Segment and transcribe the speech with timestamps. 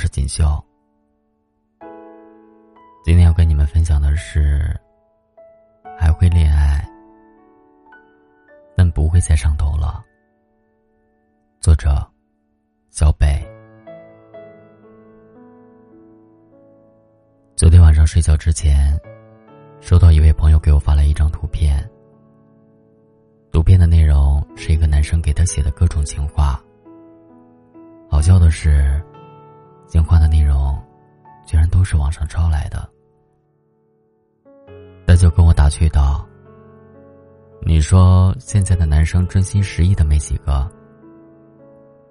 [0.00, 0.46] 是锦绣。
[3.04, 4.74] 今天要跟你们分享的是，
[5.98, 6.82] 还会恋爱，
[8.74, 10.02] 但不会再上头了。
[11.60, 12.02] 作者：
[12.88, 13.46] 小北。
[17.54, 18.98] 昨天晚上睡觉之前，
[19.82, 21.86] 收到一位朋友给我发来一张图片。
[23.52, 26.58] 图片的内容是一个男生给他写的各种情话。
[28.08, 28.98] 好笑的是。
[29.90, 30.80] 情话的内容，
[31.44, 32.88] 居然都是网上抄来的。
[35.04, 36.24] 他就跟我打趣道
[37.66, 40.70] ：“你说现在的男生真心实意的没几个，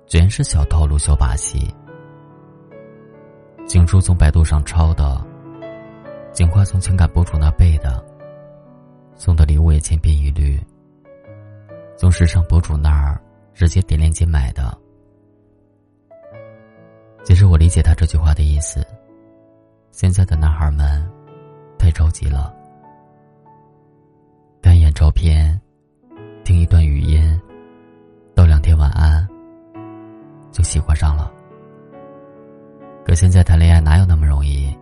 [0.07, 1.73] 全是小套路、小把戏。
[3.65, 5.25] 情书从百度上抄的，
[6.33, 8.03] 情话从情感博主那背的，
[9.15, 10.61] 送的礼物也千篇一律，
[11.95, 13.17] 从时尚博主那儿
[13.53, 14.77] 直接点链接买的。”
[17.23, 18.85] 其实我理解他这句话的意思。
[19.91, 21.07] 现在的男孩们
[21.77, 22.53] 太着急了，
[24.61, 25.59] 看一眼照片，
[26.43, 27.39] 听一段语音，
[28.33, 29.27] 道两天晚安，
[30.51, 31.31] 就喜欢上了。
[33.05, 34.73] 可现在谈恋爱哪有那么容易？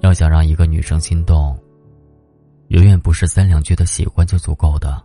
[0.00, 1.58] 要想让一个女生心动，
[2.68, 5.02] 远远不是三两句的喜欢就足够的。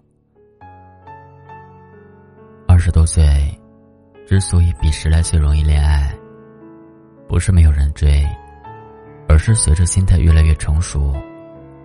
[2.68, 3.61] 二十多岁。
[4.26, 6.16] 之所以比十来岁容易恋爱，
[7.28, 8.26] 不是没有人追，
[9.28, 11.14] 而是随着心态越来越成熟，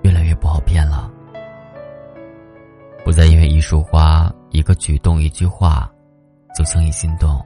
[0.03, 1.11] 越来越不好骗了。
[3.05, 5.91] 不再因为一束花、一个举动、一句话，
[6.57, 7.45] 就轻易心动。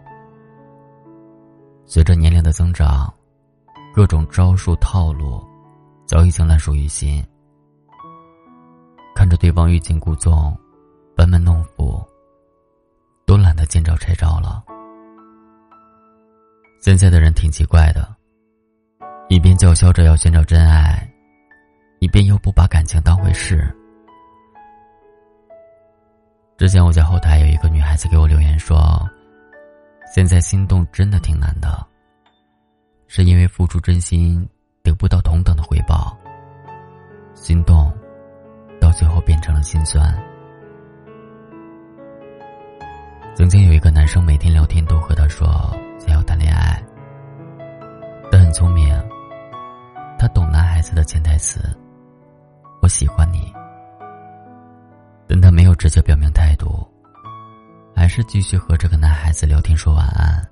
[1.87, 3.13] 随着年龄的增长，
[3.95, 5.43] 各种招数套路，
[6.07, 7.25] 早已经烂熟于心。
[9.15, 10.57] 看着对方欲擒故纵、
[11.17, 12.03] 班门弄斧，
[13.27, 14.63] 都懒得见招拆招了。
[16.81, 18.09] 现在的人挺奇怪的，
[19.29, 21.07] 一边叫嚣着要寻找真爱，
[21.99, 23.71] 一边又不把感情当回事。
[26.57, 29.07] 之前我在后台有一个女孩子给我留言说
[30.15, 31.87] ：“现在心动真的挺难的，
[33.09, 34.49] 是因为付出真心
[34.83, 36.17] 得不到同等的回报，
[37.35, 37.93] 心动
[38.81, 40.03] 到最后变成了心酸。”
[43.37, 45.47] 曾经有一个男生每天聊天都和她说。
[46.01, 46.83] 想要谈恋爱，
[48.33, 48.89] 他很聪明。
[50.19, 51.61] 他懂男孩子的潜台词
[52.83, 53.53] ：“我喜欢你。”
[55.29, 56.87] 但他没有直接表明态度，
[57.95, 60.43] 还是继续和这个男孩子聊天说晚安。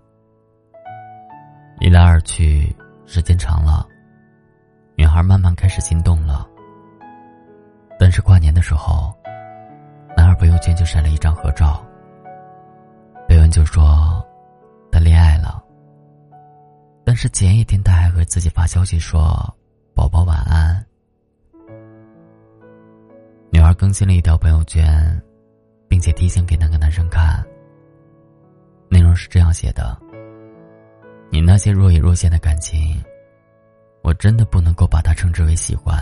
[1.80, 2.74] 一来二去，
[3.06, 3.86] 时间长了，
[4.96, 6.46] 女孩慢慢开始心动了。
[7.98, 9.14] 但是跨年的时候，
[10.16, 11.82] 男孩朋友圈就晒了一张合照，
[13.26, 14.24] 备文就说。
[14.90, 15.37] 谈恋爱，
[17.20, 19.20] 是前一天他还和自己发消息说
[19.92, 20.86] ：“宝宝晚安。”
[23.50, 25.20] 女孩更新了一条朋友圈，
[25.88, 27.44] 并且提醒给那个男生看。
[28.88, 30.00] 内容是这样写的
[31.28, 33.02] ：“你那些若隐若现的感情，
[34.02, 35.98] 我真的不能够把它称之为喜欢。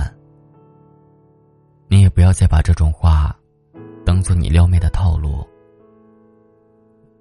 [1.88, 3.34] 你也不要再把这种话，
[4.04, 5.42] 当做你撩妹的套路。”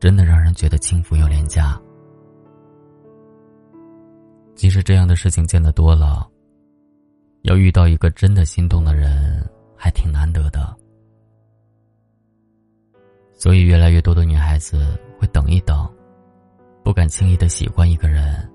[0.01, 1.81] 真的让人觉得轻浮又廉价。
[4.55, 6.27] 即使这样的事情见得多了，
[7.43, 10.75] 要遇到一个真的心动的人还挺难得的。
[13.33, 15.87] 所以越来越多的女孩子会等一等，
[16.83, 18.49] 不敢轻易的喜欢一个人。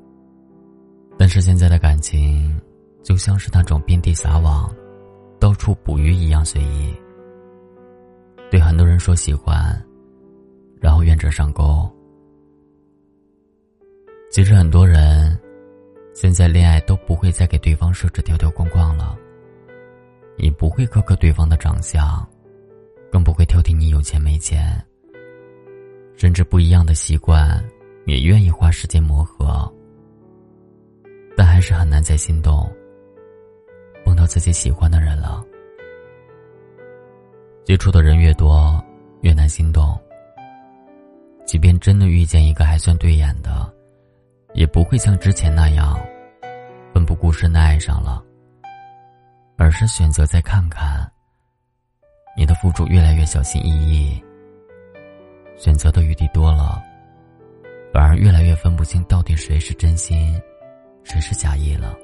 [1.19, 2.59] 但是现在的感情，
[3.05, 4.75] 就像是那种遍地撒网、
[5.39, 6.95] 到处捕鱼一样随意。
[8.51, 9.81] 对很多人说喜欢。
[10.81, 11.87] 然后愿者上钩。
[14.33, 15.39] 其实很多人，
[16.13, 19.17] 现在恋爱都不会再给对方设置条条框框了，
[20.37, 22.27] 也不会苛刻对方的长相，
[23.11, 24.85] 更不会挑剔你有钱没钱。
[26.17, 27.65] 甚至不一样的习惯，
[28.05, 29.73] 也愿意花时间磨合。
[31.37, 32.71] 但还是很难再心动，
[34.05, 35.43] 碰到自己喜欢的人了。
[37.65, 38.83] 接触的人越多，
[39.23, 39.99] 越难心动。
[41.47, 43.73] 即便真的遇见一个还算对眼的，
[44.53, 45.99] 也不会像之前那样
[46.93, 48.23] 奋不顾身的爱上了，
[49.57, 51.11] 而是选择再看看。
[52.37, 54.25] 你的付出越来越小心翼翼，
[55.57, 56.83] 选择的余地多了，
[57.93, 60.41] 反而越来越分不清到底谁是真心，
[61.05, 61.97] 谁是假意了。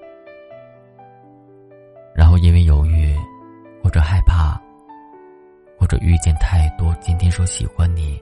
[2.14, 3.14] 然后因为犹豫，
[3.82, 4.60] 或者害怕，
[5.78, 8.20] 或者遇见太多今天说喜欢你。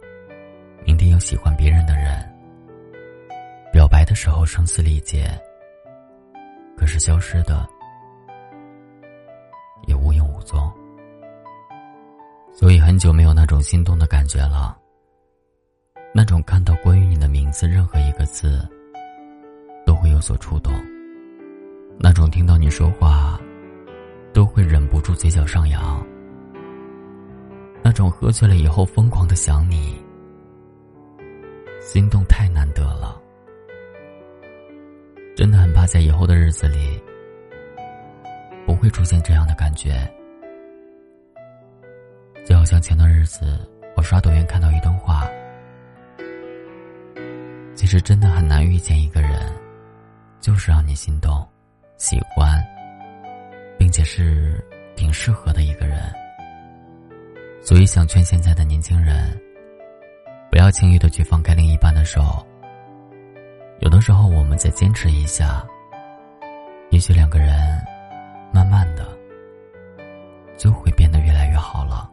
[0.84, 2.33] 明天又喜欢别人的人，
[3.74, 5.28] 表白的时候声嘶力竭，
[6.76, 7.68] 可是消失的
[9.88, 10.72] 也无影无踪。
[12.52, 14.78] 所以很久没有那种心动的感觉了。
[16.14, 18.64] 那种看到关于你的名字任何一个字，
[19.84, 20.72] 都会有所触动。
[21.98, 23.40] 那种听到你说话，
[24.32, 26.00] 都会忍不住嘴角上扬。
[27.82, 30.00] 那种喝醉了以后疯狂的想你，
[31.80, 33.20] 心动太难得了。
[35.36, 37.02] 真的很怕在以后的日子里，
[38.64, 40.08] 不会出现这样的感觉。
[42.46, 43.58] 就好像前段日子，
[43.96, 45.28] 我刷抖音看到一段话。
[47.74, 49.52] 其实真的很难遇见一个人，
[50.40, 51.44] 就是让你心动、
[51.96, 52.64] 喜欢，
[53.76, 54.64] 并且是
[54.94, 56.00] 挺适合的一个人。
[57.60, 59.36] 所以想劝现在的年轻人，
[60.48, 62.46] 不要轻易的去放开另一半的手。
[63.80, 65.64] 有的时候，我们再坚持一下，
[66.90, 67.54] 也许两个人
[68.52, 69.06] 慢慢的
[70.56, 72.10] 就会变得越来越好了。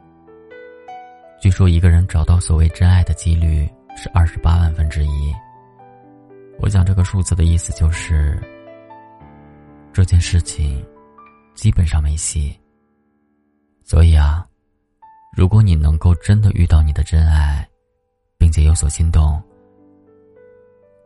[1.39, 5.33] 据说一个人找到所谓真爱的几率是二十八万分之一。
[6.59, 8.39] 我想这个数字的意思就是，
[9.93, 10.85] 这件事情
[11.55, 12.55] 基本上没戏。
[13.83, 14.45] 所以啊，
[15.35, 17.67] 如果你能够真的遇到你的真爱，
[18.37, 19.41] 并且有所心动，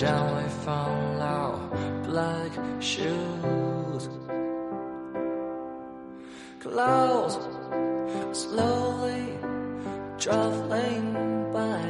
[0.00, 1.70] and gently follow
[2.04, 4.08] black shoes.
[6.60, 7.38] Clouds
[8.32, 9.38] slowly
[10.18, 11.82] traveling by,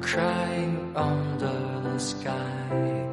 [0.00, 3.10] crying under the sky.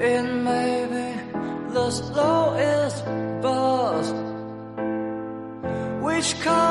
[0.00, 3.04] It may be the slowest
[3.42, 4.12] bus.
[6.00, 6.67] Which color